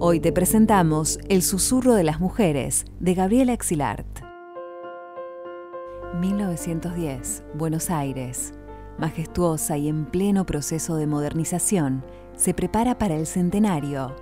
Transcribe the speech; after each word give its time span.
Hoy 0.00 0.20
te 0.20 0.30
presentamos 0.30 1.18
El 1.28 1.42
susurro 1.42 1.94
de 1.94 2.04
las 2.04 2.20
mujeres, 2.20 2.84
de 3.00 3.14
Gabriela 3.14 3.52
Exilart. 3.52 4.06
1910, 6.20 7.42
Buenos 7.54 7.90
Aires. 7.90 8.54
Majestuosa 8.96 9.76
y 9.76 9.88
en 9.88 10.04
pleno 10.04 10.46
proceso 10.46 10.94
de 10.94 11.08
modernización, 11.08 12.04
se 12.36 12.54
prepara 12.54 12.96
para 12.96 13.16
el 13.16 13.26
centenario. 13.26 14.14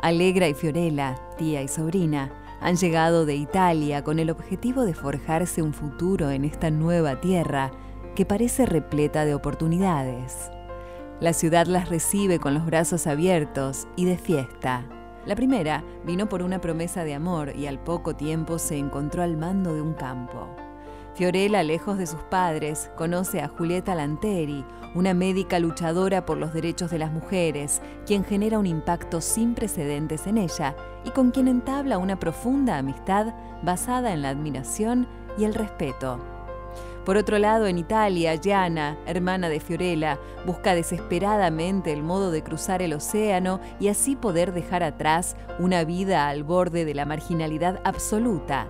Alegra 0.00 0.46
y 0.46 0.54
Fiorella, 0.54 1.16
tía 1.36 1.62
y 1.62 1.68
sobrina, 1.68 2.30
han 2.60 2.76
llegado 2.76 3.26
de 3.26 3.34
Italia 3.34 4.04
con 4.04 4.20
el 4.20 4.30
objetivo 4.30 4.84
de 4.84 4.94
forjarse 4.94 5.62
un 5.62 5.74
futuro 5.74 6.30
en 6.30 6.44
esta 6.44 6.70
nueva 6.70 7.20
tierra 7.20 7.72
que 8.14 8.24
parece 8.24 8.66
repleta 8.66 9.24
de 9.24 9.34
oportunidades. 9.34 10.52
La 11.18 11.32
ciudad 11.32 11.66
las 11.66 11.88
recibe 11.88 12.38
con 12.38 12.54
los 12.54 12.64
brazos 12.64 13.08
abiertos 13.08 13.88
y 13.96 14.04
de 14.04 14.16
fiesta. 14.16 14.88
La 15.28 15.36
primera 15.36 15.84
vino 16.06 16.26
por 16.26 16.42
una 16.42 16.58
promesa 16.58 17.04
de 17.04 17.12
amor 17.12 17.54
y 17.54 17.66
al 17.66 17.78
poco 17.78 18.16
tiempo 18.16 18.58
se 18.58 18.78
encontró 18.78 19.22
al 19.22 19.36
mando 19.36 19.74
de 19.74 19.82
un 19.82 19.92
campo. 19.92 20.48
Fiorella, 21.14 21.62
lejos 21.62 21.98
de 21.98 22.06
sus 22.06 22.22
padres, 22.30 22.90
conoce 22.96 23.42
a 23.42 23.48
Julieta 23.48 23.94
Lanteri, 23.94 24.64
una 24.94 25.12
médica 25.12 25.58
luchadora 25.58 26.24
por 26.24 26.38
los 26.38 26.54
derechos 26.54 26.90
de 26.90 26.98
las 26.98 27.12
mujeres, 27.12 27.82
quien 28.06 28.24
genera 28.24 28.58
un 28.58 28.64
impacto 28.64 29.20
sin 29.20 29.54
precedentes 29.54 30.26
en 30.26 30.38
ella 30.38 30.74
y 31.04 31.10
con 31.10 31.30
quien 31.30 31.46
entabla 31.46 31.98
una 31.98 32.18
profunda 32.18 32.78
amistad 32.78 33.34
basada 33.62 34.14
en 34.14 34.22
la 34.22 34.30
admiración 34.30 35.06
y 35.36 35.44
el 35.44 35.52
respeto. 35.52 36.37
Por 37.08 37.16
otro 37.16 37.38
lado, 37.38 37.66
en 37.66 37.78
Italia, 37.78 38.34
Gianna, 38.34 38.98
hermana 39.06 39.48
de 39.48 39.60
Fiorella, 39.60 40.20
busca 40.44 40.74
desesperadamente 40.74 41.90
el 41.90 42.02
modo 42.02 42.30
de 42.30 42.42
cruzar 42.42 42.82
el 42.82 42.92
océano 42.92 43.60
y 43.80 43.88
así 43.88 44.14
poder 44.14 44.52
dejar 44.52 44.82
atrás 44.82 45.34
una 45.58 45.84
vida 45.84 46.28
al 46.28 46.42
borde 46.42 46.84
de 46.84 46.92
la 46.92 47.06
marginalidad 47.06 47.80
absoluta. 47.84 48.68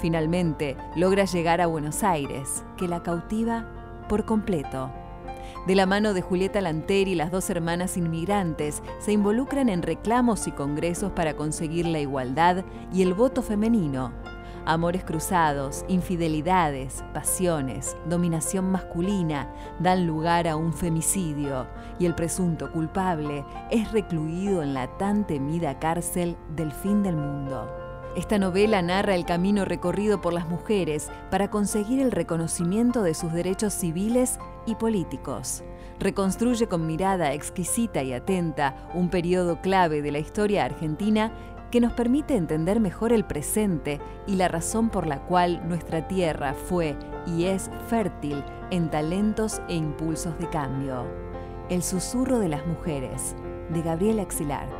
Finalmente, 0.00 0.78
logra 0.96 1.26
llegar 1.26 1.60
a 1.60 1.66
Buenos 1.66 2.02
Aires, 2.02 2.64
que 2.78 2.88
la 2.88 3.02
cautiva 3.02 3.68
por 4.08 4.24
completo. 4.24 4.90
De 5.66 5.74
la 5.74 5.84
mano 5.84 6.14
de 6.14 6.22
Julieta 6.22 6.62
Lanteri, 6.62 7.14
las 7.14 7.30
dos 7.30 7.50
hermanas 7.50 7.98
inmigrantes 7.98 8.82
se 8.98 9.12
involucran 9.12 9.68
en 9.68 9.82
reclamos 9.82 10.46
y 10.46 10.52
congresos 10.52 11.12
para 11.12 11.36
conseguir 11.36 11.84
la 11.84 12.00
igualdad 12.00 12.64
y 12.94 13.02
el 13.02 13.12
voto 13.12 13.42
femenino 13.42 14.10
Amores 14.66 15.04
cruzados, 15.04 15.84
infidelidades, 15.88 17.04
pasiones, 17.12 17.98
dominación 18.08 18.72
masculina 18.72 19.52
dan 19.78 20.06
lugar 20.06 20.48
a 20.48 20.56
un 20.56 20.72
femicidio 20.72 21.66
y 21.98 22.06
el 22.06 22.14
presunto 22.14 22.72
culpable 22.72 23.44
es 23.70 23.92
recluido 23.92 24.62
en 24.62 24.72
la 24.72 24.86
tan 24.96 25.26
temida 25.26 25.78
cárcel 25.78 26.38
del 26.56 26.72
fin 26.72 27.02
del 27.02 27.14
mundo. 27.14 27.70
Esta 28.16 28.38
novela 28.38 28.80
narra 28.80 29.14
el 29.14 29.26
camino 29.26 29.66
recorrido 29.66 30.22
por 30.22 30.32
las 30.32 30.48
mujeres 30.48 31.10
para 31.30 31.50
conseguir 31.50 32.00
el 32.00 32.10
reconocimiento 32.10 33.02
de 33.02 33.12
sus 33.12 33.34
derechos 33.34 33.74
civiles 33.74 34.38
y 34.64 34.76
políticos. 34.76 35.62
Reconstruye 35.98 36.68
con 36.68 36.86
mirada 36.86 37.34
exquisita 37.34 38.02
y 38.02 38.14
atenta 38.14 38.88
un 38.94 39.10
periodo 39.10 39.60
clave 39.60 40.00
de 40.00 40.10
la 40.10 40.20
historia 40.20 40.64
argentina 40.64 41.32
que 41.74 41.80
nos 41.80 41.92
permite 41.92 42.36
entender 42.36 42.78
mejor 42.78 43.12
el 43.12 43.24
presente 43.24 44.00
y 44.28 44.36
la 44.36 44.46
razón 44.46 44.90
por 44.90 45.08
la 45.08 45.22
cual 45.26 45.60
nuestra 45.66 46.06
tierra 46.06 46.54
fue 46.54 46.96
y 47.26 47.46
es 47.46 47.68
fértil 47.88 48.44
en 48.70 48.92
talentos 48.92 49.60
e 49.68 49.74
impulsos 49.74 50.38
de 50.38 50.48
cambio. 50.50 51.04
El 51.70 51.82
susurro 51.82 52.38
de 52.38 52.48
las 52.48 52.64
mujeres, 52.64 53.34
de 53.70 53.82
Gabriela 53.82 54.22
Exilart. 54.22 54.70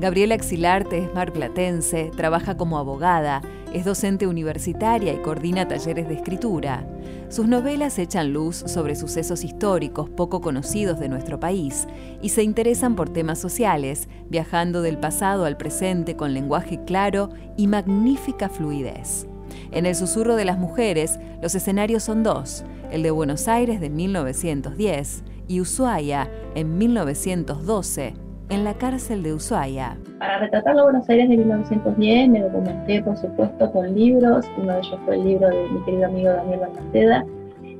Gabriela 0.00 0.34
Exilarte 0.34 1.04
es 1.04 1.14
marplatense, 1.14 2.10
trabaja 2.16 2.56
como 2.56 2.78
abogada, 2.78 3.42
es 3.72 3.84
docente 3.84 4.26
universitaria 4.26 5.12
y 5.12 5.18
coordina 5.18 5.68
talleres 5.68 6.08
de 6.08 6.14
escritura. 6.14 6.86
Sus 7.28 7.46
novelas 7.46 7.98
echan 7.98 8.32
luz 8.32 8.56
sobre 8.56 8.96
sucesos 8.96 9.44
históricos 9.44 10.08
poco 10.08 10.40
conocidos 10.40 10.98
de 10.98 11.08
nuestro 11.08 11.38
país 11.38 11.86
y 12.22 12.30
se 12.30 12.42
interesan 12.42 12.96
por 12.96 13.10
temas 13.10 13.38
sociales, 13.38 14.08
viajando 14.28 14.82
del 14.82 14.98
pasado 14.98 15.44
al 15.44 15.56
presente 15.56 16.16
con 16.16 16.34
lenguaje 16.34 16.82
claro 16.84 17.30
y 17.56 17.66
magnífica 17.66 18.48
fluidez. 18.48 19.26
En 19.70 19.86
El 19.86 19.94
susurro 19.94 20.36
de 20.36 20.44
las 20.44 20.58
mujeres, 20.58 21.18
los 21.42 21.54
escenarios 21.54 22.02
son 22.02 22.22
dos, 22.22 22.64
el 22.90 23.02
de 23.02 23.10
Buenos 23.10 23.48
Aires 23.48 23.80
de 23.80 23.90
1910 23.90 25.24
y 25.46 25.60
Ushuaia 25.60 26.30
en 26.54 26.78
1912 26.78 28.27
en 28.50 28.64
la 28.64 28.74
cárcel 28.74 29.22
de 29.22 29.34
Ushuaia. 29.34 29.96
Para 30.18 30.38
retratar 30.38 30.74
los 30.74 30.84
Buenos 30.84 31.08
Aires 31.08 31.28
de 31.28 31.36
1910 31.36 32.28
me 32.28 32.40
documenté, 32.40 33.02
por 33.02 33.16
supuesto, 33.16 33.70
con 33.72 33.94
libros. 33.94 34.46
Uno 34.56 34.72
de 34.72 34.78
ellos 34.78 34.98
fue 35.04 35.16
el 35.16 35.24
libro 35.24 35.48
de 35.48 35.68
mi 35.68 35.84
querido 35.84 36.06
amigo 36.06 36.30
Daniel 36.30 36.60
Balmaceda. 36.60 37.24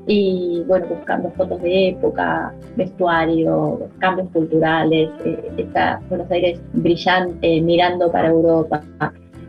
Y 0.07 0.63
bueno, 0.67 0.87
buscando 0.87 1.29
fotos 1.31 1.61
de 1.61 1.89
época, 1.89 2.51
vestuario, 2.75 3.87
cambios 3.99 4.27
culturales, 4.29 5.09
eh, 5.23 5.67
Buenos 6.09 6.31
Aires 6.31 6.59
brillante, 6.73 7.61
mirando 7.61 8.11
para 8.11 8.29
Europa. 8.29 8.81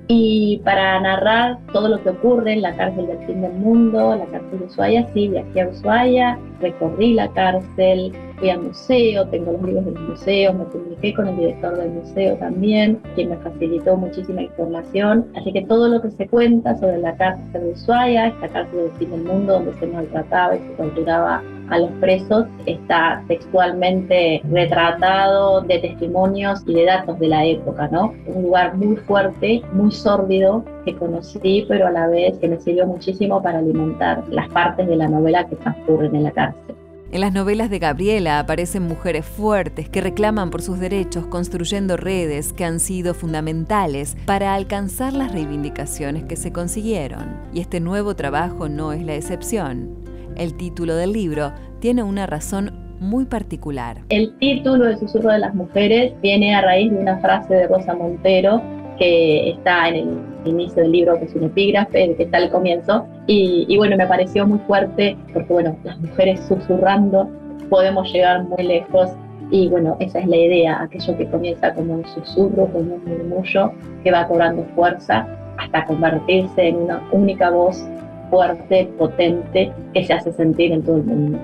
Y 0.08 0.60
para 0.64 1.00
narrar 1.00 1.58
todo 1.72 1.88
lo 1.88 2.02
que 2.02 2.10
ocurre 2.10 2.54
en 2.54 2.62
la 2.62 2.76
cárcel 2.76 3.06
del 3.06 3.26
fin 3.26 3.42
del 3.42 3.52
mundo, 3.52 4.16
la 4.16 4.26
cárcel 4.26 4.58
de 4.58 4.64
Ushuaia, 4.64 5.06
sí, 5.14 5.28
viajé 5.28 5.60
a 5.60 5.68
Ushuaia, 5.68 6.38
recorrí 6.60 7.14
la 7.14 7.28
cárcel, 7.28 8.12
fui 8.40 8.50
al 8.50 8.62
museo, 8.62 9.26
tengo 9.28 9.52
los 9.52 9.62
libros 9.62 9.84
del 9.84 9.98
museo, 9.98 10.54
me 10.54 10.64
comuniqué 10.64 11.14
con 11.14 11.28
el 11.28 11.36
director 11.36 11.76
del 11.76 11.90
museo 11.90 12.36
también, 12.36 13.00
quien 13.14 13.30
me 13.30 13.36
facilitó 13.36 13.96
muchísima 13.96 14.42
información. 14.42 15.26
Así 15.36 15.52
que 15.52 15.62
todo 15.62 15.88
lo 15.88 16.00
que 16.00 16.10
se 16.10 16.26
cuenta 16.26 16.76
sobre 16.78 16.98
la 16.98 17.14
cárcel 17.16 17.52
de 17.52 17.72
Ushuaia, 17.72 18.28
esta 18.28 18.48
cárcel 18.48 18.78
del 18.78 18.90
fin 18.92 19.10
del 19.10 19.22
mundo 19.24 19.52
donde 19.52 19.78
se 19.78 19.86
maltrataba 19.86 20.56
y 20.56 20.60
se 20.60 20.70
torturaba 20.70 21.42
a 21.68 21.78
los 21.78 21.90
presos 22.00 22.46
está 22.66 23.22
textualmente 23.28 24.42
retratado 24.50 25.60
de 25.60 25.78
testimonios 25.78 26.64
y 26.66 26.74
de 26.74 26.84
datos 26.84 27.18
de 27.20 27.28
la 27.28 27.44
época, 27.44 27.88
¿no? 27.92 28.12
Un 28.26 28.42
lugar 28.42 28.76
muy 28.76 28.96
fuerte, 28.96 29.62
muy 29.72 29.92
sórdido 29.92 30.64
que 30.84 30.96
conocí, 30.96 31.64
pero 31.68 31.86
a 31.86 31.90
la 31.92 32.08
vez 32.08 32.36
que 32.38 32.48
me 32.48 32.58
sirvió 32.58 32.86
muchísimo 32.86 33.40
para 33.40 33.58
alimentar 33.58 34.24
las 34.30 34.48
partes 34.48 34.86
de 34.88 34.96
la 34.96 35.08
novela 35.08 35.46
que 35.46 35.56
transcurren 35.56 36.16
en 36.16 36.24
la 36.24 36.32
cárcel. 36.32 36.69
En 37.12 37.22
las 37.22 37.32
novelas 37.32 37.70
de 37.70 37.80
Gabriela 37.80 38.38
aparecen 38.38 38.84
mujeres 38.84 39.26
fuertes 39.26 39.88
que 39.88 40.00
reclaman 40.00 40.50
por 40.50 40.62
sus 40.62 40.78
derechos 40.78 41.26
construyendo 41.26 41.96
redes 41.96 42.52
que 42.52 42.64
han 42.64 42.78
sido 42.78 43.14
fundamentales 43.14 44.16
para 44.26 44.54
alcanzar 44.54 45.12
las 45.12 45.32
reivindicaciones 45.32 46.22
que 46.22 46.36
se 46.36 46.52
consiguieron. 46.52 47.36
Y 47.52 47.58
este 47.58 47.80
nuevo 47.80 48.14
trabajo 48.14 48.68
no 48.68 48.92
es 48.92 49.02
la 49.02 49.16
excepción. 49.16 49.96
El 50.36 50.54
título 50.56 50.94
del 50.94 51.12
libro 51.12 51.52
tiene 51.80 52.04
una 52.04 52.26
razón 52.26 52.78
muy 53.00 53.24
particular. 53.24 54.02
El 54.08 54.32
título 54.38 54.86
El 54.86 54.96
susurro 55.00 55.32
de 55.32 55.40
las 55.40 55.52
mujeres 55.52 56.12
viene 56.22 56.54
a 56.54 56.60
raíz 56.60 56.92
de 56.92 56.98
una 56.98 57.18
frase 57.18 57.54
de 57.54 57.66
Rosa 57.66 57.92
Montero 57.92 58.62
que 59.00 59.50
está 59.52 59.88
en 59.88 60.20
el 60.44 60.50
inicio 60.50 60.82
del 60.82 60.92
libro, 60.92 61.18
que 61.18 61.24
es 61.24 61.34
un 61.34 61.44
epígrafe, 61.44 62.14
que 62.16 62.22
está 62.22 62.36
al 62.36 62.50
comienzo. 62.50 63.06
Y, 63.26 63.74
bueno, 63.78 63.96
me 63.96 64.06
pareció 64.06 64.46
muy 64.46 64.58
fuerte 64.66 65.16
porque, 65.32 65.52
bueno, 65.52 65.74
las 65.84 65.98
mujeres 66.00 66.38
susurrando 66.46 67.28
podemos 67.70 68.12
llegar 68.12 68.44
muy 68.44 68.62
lejos. 68.62 69.10
Y 69.50 69.68
bueno, 69.68 69.96
esa 70.00 70.20
es 70.20 70.26
la 70.28 70.36
idea, 70.36 70.82
aquello 70.82 71.16
que 71.16 71.26
comienza 71.26 71.72
como 71.74 71.94
un 71.94 72.04
susurro, 72.06 72.66
como 72.66 72.94
un 72.94 73.04
murmullo, 73.04 73.72
que 74.04 74.12
va 74.12 74.28
cobrando 74.28 74.64
fuerza 74.76 75.26
hasta 75.56 75.84
convertirse 75.86 76.68
en 76.68 76.76
una 76.76 77.02
única 77.10 77.50
voz 77.50 77.82
fuerte, 78.30 78.88
potente, 78.98 79.72
que 79.94 80.04
se 80.04 80.12
hace 80.12 80.30
sentir 80.32 80.72
en 80.72 80.82
todo 80.82 80.98
el 80.98 81.04
mundo. 81.04 81.38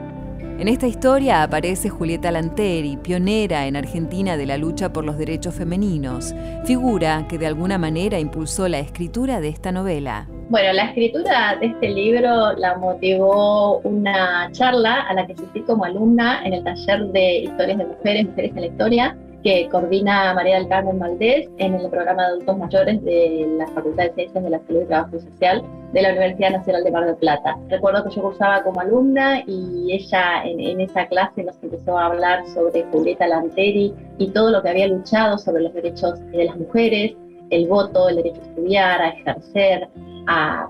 En 0.59 0.69
esta 0.69 0.87
historia 0.87 1.43
aparece 1.43 1.91
Julieta 1.91 2.31
Lanteri, 2.31 2.97
pionera 2.97 3.67
en 3.67 3.77
Argentina 3.77 4.39
de 4.39 4.47
la 4.47 4.57
lucha 4.57 4.91
por 4.91 5.05
los 5.05 5.19
derechos 5.19 5.55
femeninos, 5.55 6.35
figura 6.65 7.27
que 7.29 7.37
de 7.37 7.47
alguna 7.47 7.77
manera 7.77 8.19
impulsó 8.19 8.67
la 8.67 8.79
escritura 8.79 9.43
de 9.43 9.49
esta 9.49 9.71
novela. 9.71 10.27
Bueno, 10.49 10.73
la 10.73 10.85
escritura 10.85 11.57
de 11.61 11.67
este 11.67 11.91
libro 11.91 12.55
la 12.55 12.79
motivó 12.79 13.81
una 13.81 14.49
charla 14.53 15.03
a 15.03 15.13
la 15.13 15.27
que 15.27 15.35
asistí 15.35 15.61
como 15.61 15.85
alumna 15.85 16.41
en 16.47 16.55
el 16.55 16.65
taller 16.65 17.07
de 17.09 17.41
historias 17.41 17.77
de 17.77 17.85
mujeres, 17.85 18.27
mujeres 18.27 18.51
en 18.55 18.61
la 18.63 18.67
historia, 18.67 19.17
que 19.47 19.69
coordina 19.69 20.35
María 20.35 20.57
del 20.57 20.67
Carmen 20.67 20.99
Valdés 20.99 21.49
en 21.59 21.75
el 21.75 21.89
programa 21.89 22.23
de 22.23 22.29
adultos 22.31 22.59
mayores 22.59 23.05
de 23.05 23.47
la 23.57 23.69
Facultad 23.69 24.07
de 24.07 24.15
Ciencias 24.15 24.43
de 24.43 24.51
la 24.51 24.59
Salud 24.59 24.83
y 24.83 24.87
Trabajo 24.87 25.21
Social 25.21 25.63
de 25.93 26.03
la 26.03 26.09
Universidad 26.09 26.51
Nacional 26.51 26.83
de 26.83 26.91
Mar 26.91 27.07
del 27.07 27.15
Plata. 27.15 27.57
Recuerdo 27.69 28.03
que 28.03 28.17
yo 28.17 28.23
cursaba 28.23 28.65
como 28.65 28.81
alumna 28.81 29.45
y 29.47 29.93
ella 29.93 30.43
en, 30.43 30.81
esa 30.81 31.07
clase 31.07 31.45
nos 31.45 31.55
empezó 31.63 31.97
a 31.97 32.07
hablar 32.07 32.45
sobre 32.49 32.83
Julieta 32.91 33.29
Lanteri 33.29 33.95
y 34.19 34.27
todo 34.33 34.51
lo 34.51 34.61
que 34.65 34.71
había 34.71 34.89
luchado 34.89 35.39
sobre 35.39 35.63
los 35.63 35.73
derechos 35.75 36.19
de 36.33 36.45
las 36.47 36.57
mujeres, 36.57 37.15
el 37.51 37.69
voto, 37.69 38.09
el 38.09 38.17
derecho 38.17 38.41
a 38.41 38.47
estudiar, 38.47 39.01
a 39.01 39.09
ejercer, 39.11 39.89
a, 40.27 40.69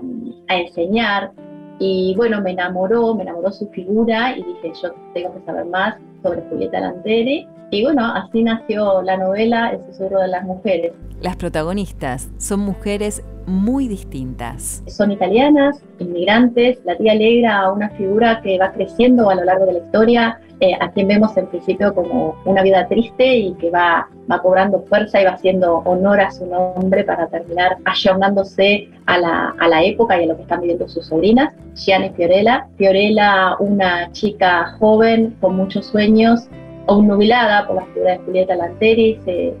a 0.49 0.55
enseñar. 0.55 1.31
Y 1.79 2.13
bueno, 2.15 2.41
me 2.41 2.51
enamoró, 2.51 3.15
me 3.15 3.23
enamoró 3.23 3.51
su 3.51 3.67
figura 3.69 4.37
y 4.37 4.43
dije, 4.43 4.71
yo 4.83 4.93
tengo 5.15 5.33
que 5.33 5.41
saber 5.47 5.65
más 5.65 5.95
sobre 6.21 6.41
Julieta 6.41 6.79
Lanteri 6.79 7.47
y 7.69 7.83
bueno, 7.83 8.05
así 8.05 8.43
nació 8.43 9.01
la 9.01 9.17
novela 9.17 9.71
El 9.71 9.85
susurro 9.85 10.21
de 10.21 10.29
las 10.29 10.43
mujeres. 10.43 10.93
Las 11.21 11.35
protagonistas 11.35 12.29
son 12.37 12.61
mujeres 12.61 13.23
muy 13.45 13.87
distintas. 13.87 14.83
Son 14.87 15.11
italianas, 15.11 15.81
inmigrantes. 15.99 16.79
La 16.85 16.97
tía 16.97 17.13
Alegra, 17.13 17.71
una 17.71 17.89
figura 17.91 18.41
que 18.41 18.57
va 18.59 18.71
creciendo 18.71 19.29
a 19.29 19.35
lo 19.35 19.43
largo 19.45 19.65
de 19.65 19.73
la 19.73 19.79
historia, 19.79 20.39
eh, 20.59 20.73
a 20.79 20.91
quien 20.91 21.07
vemos 21.07 21.35
en 21.37 21.47
principio 21.47 21.93
como 21.93 22.35
una 22.45 22.61
vida 22.61 22.87
triste 22.87 23.37
y 23.37 23.53
que 23.55 23.69
va, 23.69 24.07
va 24.29 24.41
cobrando 24.41 24.83
fuerza 24.83 25.21
y 25.21 25.25
va 25.25 25.31
haciendo 25.31 25.77
honor 25.85 26.19
a 26.19 26.31
su 26.31 26.45
nombre 26.45 27.03
para 27.03 27.27
terminar 27.27 27.77
ayornándose 27.85 28.89
a 29.05 29.17
la, 29.17 29.55
a 29.59 29.67
la 29.67 29.83
época 29.83 30.19
y 30.19 30.25
a 30.25 30.27
lo 30.27 30.35
que 30.35 30.43
están 30.43 30.61
viviendo 30.61 30.87
sus 30.87 31.05
sobrinas, 31.05 31.53
Gianni 31.75 32.09
Fiorella. 32.11 32.67
Fiorella, 32.77 33.55
una 33.59 34.11
chica 34.11 34.75
joven 34.77 35.35
con 35.39 35.55
muchos 35.55 35.85
sueños, 35.85 36.47
obnubilada 36.87 37.67
por 37.67 37.75
la 37.77 37.85
figura 37.85 38.13
de 38.13 38.17
Julieta 38.19 38.55
Lanteri, 38.55 39.19
se, 39.23 39.53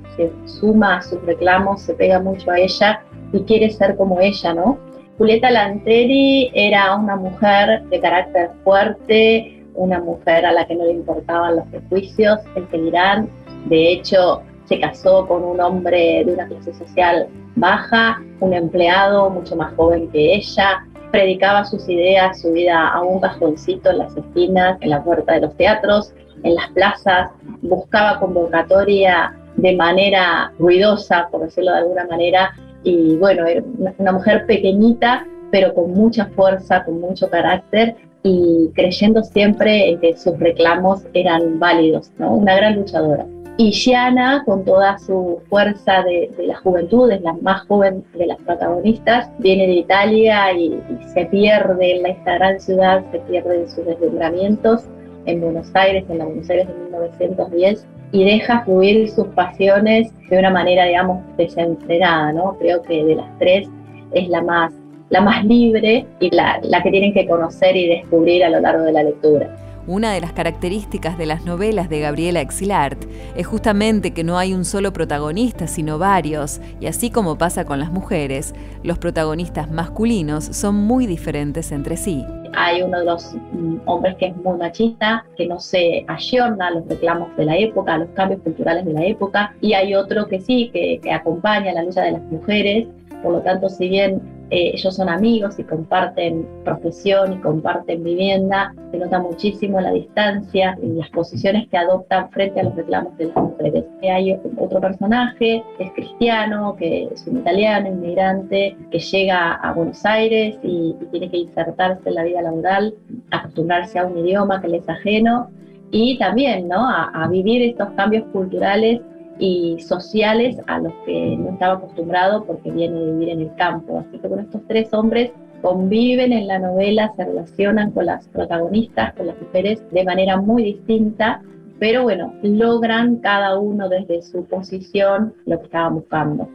suma 0.45 0.97
a 0.97 1.01
sus 1.01 1.21
reclamos, 1.23 1.81
se 1.81 1.93
pega 1.93 2.19
mucho 2.19 2.49
a 2.51 2.59
ella 2.59 3.01
y 3.31 3.41
quiere 3.41 3.69
ser 3.69 3.95
como 3.95 4.19
ella, 4.19 4.53
¿no? 4.53 4.77
Julieta 5.17 5.49
Lanteri 5.51 6.51
era 6.53 6.95
una 6.95 7.15
mujer 7.15 7.83
de 7.89 7.99
carácter 7.99 8.51
fuerte, 8.63 9.63
una 9.75 9.99
mujer 9.99 10.45
a 10.45 10.51
la 10.51 10.65
que 10.65 10.75
no 10.75 10.85
le 10.85 10.93
importaban 10.93 11.57
los 11.57 11.65
prejuicios, 11.67 12.39
el 12.55 12.67
que. 12.67 13.29
De 13.65 13.91
hecho, 13.91 14.41
se 14.65 14.79
casó 14.79 15.27
con 15.27 15.43
un 15.43 15.59
hombre 15.59 16.23
de 16.25 16.33
una 16.33 16.47
clase 16.47 16.73
social 16.73 17.27
baja, 17.55 18.21
un 18.39 18.53
empleado 18.53 19.29
mucho 19.29 19.55
más 19.55 19.73
joven 19.75 20.09
que 20.11 20.35
ella, 20.35 20.86
predicaba 21.11 21.65
sus 21.65 21.87
ideas, 21.89 22.41
su 22.41 22.51
vida 22.51 22.87
a 22.89 23.01
un 23.01 23.19
cajoncito 23.19 23.89
en 23.89 23.99
las 23.99 24.15
esquinas, 24.15 24.77
en 24.81 24.89
la 24.89 25.03
puerta 25.03 25.33
de 25.33 25.41
los 25.41 25.55
teatros, 25.55 26.13
en 26.43 26.55
las 26.55 26.69
plazas, 26.71 27.31
buscaba 27.61 28.19
convocatoria 28.19 29.35
de 29.55 29.75
manera 29.75 30.51
ruidosa, 30.59 31.27
por 31.31 31.41
decirlo 31.41 31.71
de 31.71 31.79
alguna 31.79 32.05
manera, 32.05 32.53
y 32.83 33.15
bueno, 33.17 33.45
era 33.45 33.63
una 33.97 34.11
mujer 34.11 34.45
pequeñita, 34.45 35.25
pero 35.51 35.73
con 35.73 35.93
mucha 35.93 36.27
fuerza, 36.27 36.83
con 36.85 37.01
mucho 37.01 37.29
carácter 37.29 37.95
y 38.23 38.69
creyendo 38.75 39.23
siempre 39.23 39.89
en 39.89 39.99
que 39.99 40.17
sus 40.17 40.37
reclamos 40.39 41.03
eran 41.13 41.59
válidos, 41.59 42.11
¿no? 42.17 42.35
Una 42.35 42.55
gran 42.55 42.75
luchadora. 42.75 43.25
Y 43.59 43.71
Gianna, 43.71 44.43
con 44.45 44.63
toda 44.63 44.99
su 44.99 45.41
fuerza 45.49 46.03
de, 46.03 46.29
la 46.45 46.57
juventud, 46.57 47.11
es 47.11 47.21
la 47.21 47.33
más 47.41 47.65
joven 47.65 48.03
de 48.13 48.27
las 48.27 48.37
protagonistas, 48.37 49.31
viene 49.39 49.65
de 49.65 49.73
Italia 49.73 50.53
y, 50.53 50.79
se 51.11 51.25
pierde 51.25 51.97
en 51.97 52.05
esta 52.05 52.35
gran 52.35 52.59
ciudad, 52.59 53.03
se 53.11 53.17
pierde 53.21 53.61
en 53.61 53.69
sus 53.69 53.83
deslumbramientos 53.83 54.83
en 55.25 55.41
Buenos 55.41 55.71
Aires, 55.73 56.05
en 56.07 56.19
la 56.19 56.25
Buenos 56.25 56.47
Aires 56.51 56.67
de 56.67 56.73
1910, 56.75 57.87
y 58.11 58.25
deja 58.25 58.63
fluir 58.63 59.09
sus 59.09 59.25
pasiones 59.29 60.13
de 60.29 60.37
una 60.37 60.51
manera, 60.51 60.85
digamos, 60.85 61.23
desenfrenada, 61.35 62.33
¿no? 62.33 62.55
Creo 62.59 62.83
que 62.83 63.03
de 63.03 63.15
las 63.15 63.39
tres 63.39 63.67
es 64.11 64.29
la 64.29 64.43
más, 64.43 64.71
la 65.09 65.21
más 65.21 65.43
libre 65.43 66.05
y 66.19 66.29
la, 66.29 66.59
la 66.61 66.83
que 66.83 66.91
tienen 66.91 67.11
que 67.11 67.27
conocer 67.27 67.75
y 67.75 67.87
descubrir 67.87 68.43
a 68.43 68.49
lo 68.49 68.59
largo 68.59 68.83
de 68.83 68.91
la 68.91 69.01
lectura. 69.01 69.49
Una 69.87 70.11
de 70.11 70.19
las 70.19 70.33
características 70.33 71.17
de 71.17 71.25
las 71.25 71.45
novelas 71.45 71.87
de 71.87 72.01
Gabriela 72.01 72.41
Exilart 72.41 73.05
es 73.37 73.47
justamente 73.47 74.11
que 74.11 74.25
no 74.25 74.37
hay 74.37 74.53
un 74.53 74.65
solo 74.65 74.91
protagonista, 74.91 75.65
sino 75.65 75.97
varios, 75.97 76.59
y 76.81 76.87
así 76.87 77.09
como 77.09 77.37
pasa 77.37 77.63
con 77.63 77.79
las 77.79 77.89
mujeres, 77.89 78.53
los 78.83 78.97
protagonistas 78.99 79.71
masculinos 79.71 80.43
son 80.43 80.75
muy 80.75 81.07
diferentes 81.07 81.71
entre 81.71 81.95
sí. 81.95 82.25
Hay 82.53 82.81
uno 82.81 82.99
de 82.99 83.05
los 83.05 83.33
mm, 83.53 83.77
hombres 83.85 84.17
que 84.17 84.25
es 84.25 84.35
muy 84.35 84.57
machista, 84.57 85.25
que 85.37 85.47
no 85.47 85.57
se 85.57 86.03
ayorna 86.09 86.67
a 86.67 86.71
los 86.71 86.87
reclamos 86.89 87.33
de 87.37 87.45
la 87.45 87.55
época, 87.55 87.93
a 87.93 87.99
los 87.99 88.09
cambios 88.09 88.41
culturales 88.41 88.83
de 88.83 88.91
la 88.91 89.05
época, 89.05 89.55
y 89.61 89.71
hay 89.71 89.95
otro 89.95 90.27
que 90.27 90.41
sí, 90.41 90.69
que, 90.73 90.99
que 91.01 91.13
acompaña 91.13 91.71
la 91.71 91.83
lucha 91.83 92.01
de 92.01 92.11
las 92.11 92.23
mujeres. 92.23 92.87
Por 93.23 93.31
lo 93.31 93.41
tanto, 93.41 93.69
si 93.69 93.87
bien 93.87 94.36
eh, 94.49 94.71
ellos 94.73 94.95
son 94.95 95.09
amigos 95.09 95.59
y 95.59 95.63
comparten 95.63 96.47
profesión 96.63 97.33
y 97.33 97.37
comparten 97.37 98.01
vivienda, 98.03 98.73
se 98.91 98.97
nota 98.97 99.19
muchísimo 99.19 99.81
la 99.81 99.91
distancia 99.91 100.77
y 100.81 100.87
las 100.93 101.09
posiciones 101.09 101.67
que 101.67 101.77
adoptan 101.77 102.29
frente 102.31 102.61
a 102.61 102.63
los 102.63 102.75
reclamos 102.75 103.17
de 103.17 103.25
las 103.25 103.35
mujeres. 103.35 103.83
Hay 104.03 104.39
otro 104.57 104.79
personaje 104.79 105.63
que 105.77 105.83
es 105.83 105.91
cristiano, 105.91 106.75
que 106.77 107.09
es 107.11 107.27
un 107.27 107.39
italiano, 107.39 107.89
inmigrante, 107.89 108.77
que 108.89 108.99
llega 108.99 109.55
a 109.55 109.73
Buenos 109.73 110.05
Aires 110.05 110.57
y, 110.63 110.95
tiene 111.11 111.29
que 111.29 111.37
insertarse 111.37 112.07
en 112.07 112.15
la 112.15 112.23
vida 112.23 112.41
laboral, 112.41 112.93
acostumbrarse 113.31 113.99
a 113.99 114.05
un 114.05 114.17
idioma 114.17 114.61
que 114.61 114.67
le 114.67 114.77
es 114.77 114.89
ajeno 114.89 115.49
y 115.91 116.17
también 116.17 116.67
¿no? 116.67 116.87
a 116.87 117.27
vivir 117.29 117.61
estos 117.61 117.89
cambios 117.91 118.25
culturales 118.31 119.01
y 119.39 119.79
sociales 119.79 120.57
a 120.67 120.79
los 120.79 120.93
que 121.05 121.37
no 121.37 121.51
estaba 121.51 121.75
acostumbrado 121.75 122.43
porque 122.45 122.71
viene 122.71 122.99
de 122.99 123.11
vivir 123.11 123.29
en 123.29 123.41
el 123.41 123.55
campo. 123.55 123.99
Así 123.99 124.17
que 124.19 124.27
con 124.27 124.39
estos 124.39 124.61
tres 124.67 124.93
hombres 124.93 125.31
conviven 125.61 126.33
en 126.33 126.47
la 126.47 126.59
novela, 126.59 127.13
se 127.15 127.25
relacionan 127.25 127.91
con 127.91 128.05
las 128.05 128.27
protagonistas, 128.29 129.13
con 129.13 129.27
las 129.27 129.41
mujeres 129.41 129.81
de 129.91 130.03
manera 130.03 130.37
muy 130.37 130.63
distinta, 130.63 131.41
pero 131.79 132.03
bueno, 132.03 132.33
logran 132.41 133.17
cada 133.17 133.59
uno 133.59 133.89
desde 133.89 134.21
su 134.21 134.45
posición 134.45 135.33
lo 135.45 135.59
que 135.59 135.65
estaban 135.65 135.95
buscando. 135.95 136.49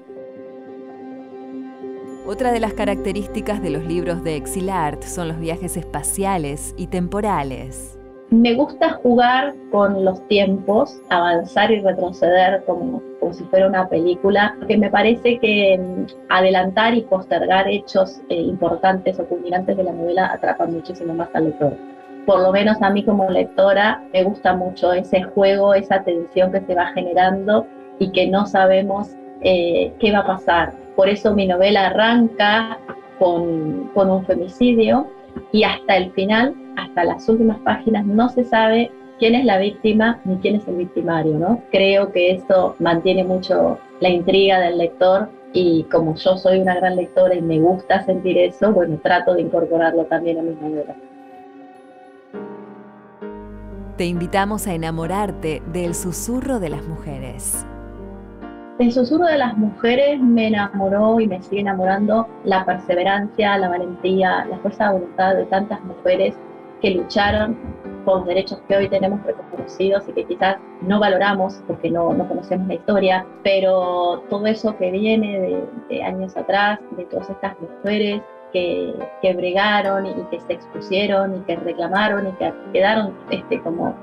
Otra 2.27 2.53
de 2.53 2.61
las 2.61 2.75
características 2.75 3.61
de 3.63 3.71
los 3.71 3.85
libros 3.85 4.23
de 4.23 4.37
Exilart 4.37 5.03
son 5.03 5.27
los 5.27 5.41
viajes 5.41 5.77
espaciales 5.77 6.73
y 6.77 6.87
temporales. 6.87 7.99
Me 8.33 8.55
gusta 8.55 8.95
jugar 9.03 9.55
con 9.71 10.07
los 10.07 10.27
tiempos, 10.27 10.99
avanzar 11.11 11.71
y 11.71 11.81
retroceder 11.81 12.65
como, 12.65 13.03
como 13.21 13.35
si 13.35 13.45
fuera 13.45 13.67
una 13.67 13.87
película, 13.91 14.55
porque 14.59 14.79
me 14.79 14.89
parece 14.89 15.39
que 15.39 15.79
mm, 15.79 16.07
adelantar 16.31 16.95
y 16.95 17.03
postergar 17.03 17.69
hechos 17.69 18.23
eh, 18.31 18.37
importantes 18.37 19.21
o 19.21 19.27
culminantes 19.27 19.77
de 19.77 19.85
la 19.85 19.93
novela 19.93 20.33
atrapan 20.33 20.73
muchísimo 20.73 21.13
más 21.13 21.29
al 21.35 21.45
lector. 21.45 21.77
Por 22.25 22.41
lo 22.41 22.53
menos 22.53 22.81
a 22.81 22.89
mí 22.89 23.05
como 23.05 23.29
lectora 23.29 24.03
me 24.15 24.25
gusta 24.25 24.57
mucho 24.57 24.95
ese 24.95 25.23
juego, 25.25 25.75
esa 25.75 26.03
tensión 26.03 26.53
que 26.53 26.63
se 26.63 26.75
va 26.75 26.87
generando 26.95 27.67
y 27.99 28.13
que 28.13 28.29
no 28.29 28.47
sabemos 28.47 29.11
eh, 29.43 29.93
qué 29.99 30.11
va 30.11 30.21
a 30.21 30.27
pasar. 30.27 30.73
Por 30.97 31.11
eso 31.11 31.35
mi 31.35 31.47
novela 31.47 31.89
arranca 31.89 32.79
con, 33.19 33.91
con 33.93 34.09
un 34.09 34.25
femicidio 34.25 35.07
y 35.53 35.65
hasta 35.65 35.99
el 35.99 36.13
final 36.13 36.55
hasta 36.93 37.05
las 37.05 37.27
últimas 37.27 37.59
páginas 37.61 38.05
no 38.05 38.29
se 38.29 38.45
sabe 38.45 38.91
quién 39.19 39.35
es 39.35 39.47
la 39.47 39.57
víctima 39.57 40.21
ni 40.27 40.37
quién 40.37 40.57
es 40.57 40.69
el 40.69 40.77
victimario, 40.77 41.39
¿no? 41.39 41.63
Creo 41.71 42.13
que 42.13 42.33
eso 42.33 42.77
mantiene 42.81 43.25
mucho 43.25 43.79
la 44.01 44.11
intriga 44.11 44.61
del 44.61 44.77
lector 44.77 45.31
y 45.55 45.85
como 45.85 46.15
yo 46.17 46.37
soy 46.37 46.61
una 46.61 46.75
gran 46.75 46.97
lectora 46.97 47.35
y 47.35 47.41
me 47.41 47.59
gusta 47.61 48.05
sentir 48.05 48.37
eso, 48.37 48.73
bueno, 48.73 48.99
trato 49.03 49.33
de 49.33 49.41
incorporarlo 49.41 50.05
también 50.05 50.39
a 50.39 50.43
mis 50.43 50.61
novelas. 50.61 50.97
Te 53.97 54.05
invitamos 54.05 54.67
a 54.67 54.75
enamorarte 54.75 55.63
del 55.73 55.95
susurro 55.95 56.61
de 56.61 56.69
las 56.69 56.83
mujeres. 56.85 57.67
El 58.79 58.93
susurro 58.93 59.27
de 59.27 59.39
las 59.39 59.57
mujeres 59.57 60.21
me 60.21 60.49
enamoró 60.49 61.21
y 61.21 61.27
me 61.27 61.41
sigue 61.43 61.61
enamorando 61.61 62.27
la 62.45 62.67
perseverancia, 62.67 63.57
la 63.57 63.69
valentía, 63.69 64.45
la 64.45 64.59
fuerza 64.59 64.89
de 64.89 64.93
voluntad 64.99 65.35
de 65.37 65.45
tantas 65.45 65.83
mujeres 65.85 66.35
que 66.83 66.91
lucharon 66.91 67.57
por 68.05 68.19
los 68.19 68.27
derechos 68.27 68.61
que 68.69 68.77
hoy 68.77 68.89
tenemos 68.89 69.23
reconocidos 69.25 70.09
y 70.09 70.13
que 70.13 70.25
quizás 70.25 70.57
no 70.83 70.99
valoramos 70.99 71.63
porque 71.69 71.91
no, 71.91 72.13
no 72.13 72.29
conocemos 72.29 72.67
la 72.67 72.75
historia, 72.75 73.27
pero 73.45 74.25
todo 74.29 74.47
eso 74.47 74.77
que 74.77 74.91
viene 74.91 75.69
de, 75.89 76.03
años 76.03 76.37
atrás, 76.37 76.81
de 76.97 77.05
todas 77.05 77.31
estas 77.31 77.55
mujeres 77.61 78.21
que, 78.53 78.93
que 79.23 79.35
bregaron 79.35 80.07
y 80.07 80.15
que 80.31 80.41
se 80.41 80.55
expusieron 80.55 81.37
y 81.37 81.41
que 81.43 81.57
reclamaron 81.57 82.27
y 82.27 82.33
que 82.33 82.53
quedaron 82.73 83.15
este, 83.31 83.61
como 83.61 83.95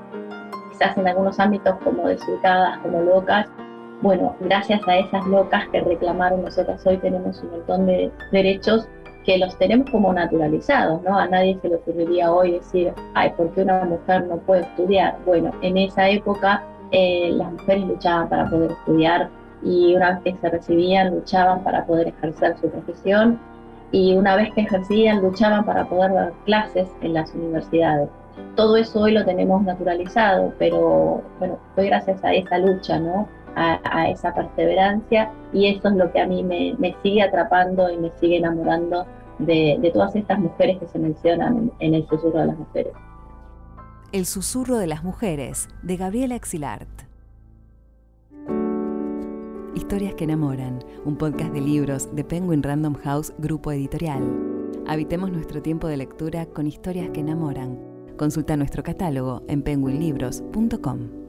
quizás 0.72 0.96
en 0.96 1.06
algunos 1.06 1.38
ámbitos 1.38 1.74
como 1.84 2.08
desubicadas, 2.08 2.78
como 2.78 3.02
locas. 3.02 3.46
Bueno, 4.00 4.34
gracias 4.40 4.80
a 4.88 4.96
esas 4.96 5.26
locas 5.26 5.68
que 5.68 5.82
reclamaron, 5.82 6.42
nosotras 6.42 6.84
hoy 6.86 6.96
tenemos 6.96 7.42
un 7.42 7.50
montón 7.50 7.86
de 7.86 8.10
derechos 8.32 8.88
que 9.24 9.38
los 9.38 9.56
tenemos 9.58 9.90
como 9.90 10.12
naturalizados, 10.12 11.02
¿no? 11.02 11.18
A 11.18 11.26
nadie 11.26 11.58
se 11.60 11.68
le 11.68 11.76
ocurriría 11.76 12.32
hoy 12.32 12.52
decir, 12.52 12.92
ay, 13.14 13.30
¿por 13.36 13.50
qué 13.50 13.62
una 13.62 13.84
mujer 13.84 14.26
no 14.26 14.38
puede 14.38 14.62
estudiar? 14.62 15.18
Bueno, 15.26 15.52
en 15.62 15.76
esa 15.76 16.08
época 16.08 16.64
eh, 16.90 17.30
las 17.32 17.52
mujeres 17.52 17.84
luchaban 17.84 18.28
para 18.28 18.48
poder 18.48 18.72
estudiar 18.72 19.28
y 19.62 19.94
una 19.94 20.12
vez 20.12 20.20
que 20.24 20.40
se 20.40 20.48
recibían 20.48 21.14
luchaban 21.14 21.62
para 21.62 21.84
poder 21.84 22.08
ejercer 22.08 22.56
su 22.60 22.70
profesión 22.70 23.38
y 23.92 24.14
una 24.14 24.36
vez 24.36 24.52
que 24.54 24.62
ejercían 24.62 25.20
luchaban 25.20 25.64
para 25.64 25.84
poder 25.84 26.14
dar 26.14 26.32
clases 26.44 26.88
en 27.02 27.14
las 27.14 27.34
universidades. 27.34 28.08
Todo 28.56 28.76
eso 28.76 29.00
hoy 29.00 29.12
lo 29.12 29.24
tenemos 29.24 29.62
naturalizado, 29.62 30.52
pero 30.58 31.22
bueno, 31.38 31.58
fue 31.74 31.86
gracias 31.86 32.22
a 32.24 32.32
esa 32.32 32.58
lucha, 32.58 32.98
¿no? 32.98 33.28
A, 33.56 34.08
esa 34.08 34.34
perseverancia 34.34 35.30
y 35.52 35.66
eso 35.66 35.88
es 35.88 35.94
lo 35.94 36.10
que 36.12 36.20
a 36.20 36.26
mí 36.26 36.42
me, 36.42 36.96
sigue 37.02 37.22
atrapando 37.22 37.90
y 37.90 37.98
me 37.98 38.10
sigue 38.18 38.38
enamorando 38.38 39.04
de, 39.38 39.90
todas 39.92 40.14
estas 40.16 40.38
mujeres 40.38 40.78
que 40.78 40.86
se 40.88 40.98
mencionan 40.98 41.70
en, 41.80 41.94
el 41.94 42.06
susurro 42.08 42.40
de 42.40 42.46
las 42.46 42.58
mujeres. 42.58 42.92
El 44.12 44.26
susurro 44.26 44.78
de 44.78 44.86
las 44.86 45.04
mujeres, 45.04 45.68
de 45.82 45.96
Gabriela 45.96 46.36
Exilart. 46.36 46.88
Historias 49.74 50.14
que 50.14 50.24
enamoran, 50.24 50.80
un 51.04 51.16
podcast 51.16 51.52
de 51.52 51.60
libros 51.60 52.14
de 52.14 52.24
Penguin 52.24 52.62
Random 52.62 52.94
House 52.94 53.32
Grupo 53.38 53.72
Editorial. 53.72 54.22
Habitemos 54.86 55.30
nuestro 55.30 55.62
tiempo 55.62 55.86
de 55.86 55.96
lectura 55.96 56.46
con 56.46 56.66
historias 56.66 57.10
que 57.10 57.20
enamoran. 57.20 57.78
Consulta 58.16 58.56
nuestro 58.56 58.82
catálogo 58.82 59.42
en 59.48 59.62
penguinlibros.com. 59.62 61.19